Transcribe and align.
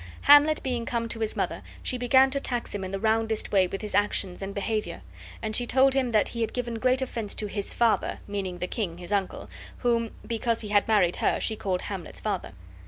Hamlet 0.21 0.63
being 0.63 0.83
come 0.83 1.07
to 1.09 1.19
his 1.19 1.35
mother, 1.35 1.61
she 1.83 1.95
began 1.95 2.31
to 2.31 2.39
tax 2.39 2.73
him 2.73 2.83
in 2.83 2.89
the 2.89 2.99
roundest 2.99 3.51
way 3.51 3.67
with 3.67 3.81
his 3.81 3.93
actions 3.93 4.41
and 4.41 4.55
behavior, 4.55 5.01
and 5.43 5.55
she 5.55 5.67
told 5.67 5.93
him 5.93 6.09
that 6.09 6.29
he 6.29 6.41
had 6.41 6.53
given 6.53 6.79
great 6.79 7.03
offense 7.03 7.35
to 7.35 7.45
HIS 7.45 7.71
FATHER, 7.75 8.17
meaning 8.27 8.57
the 8.57 8.65
king, 8.65 8.97
his 8.97 9.13
uncle, 9.13 9.47
whom, 9.77 10.09
because 10.25 10.61
he 10.61 10.69
had 10.69 10.87
married 10.87 11.17
her, 11.17 11.39
she 11.39 11.55
called 11.55 11.83
Hamlet's 11.83 12.19
father. 12.19 12.53